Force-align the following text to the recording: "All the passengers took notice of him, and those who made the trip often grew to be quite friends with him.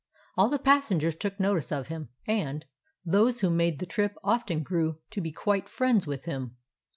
"All 0.35 0.49
the 0.49 0.57
passengers 0.57 1.13
took 1.15 1.39
notice 1.39 1.71
of 1.71 1.89
him, 1.89 2.09
and 2.25 2.65
those 3.05 3.41
who 3.41 3.51
made 3.51 3.77
the 3.77 3.85
trip 3.85 4.15
often 4.23 4.63
grew 4.63 4.97
to 5.11 5.21
be 5.21 5.31
quite 5.31 5.69
friends 5.69 6.07
with 6.07 6.25
him. 6.25 6.57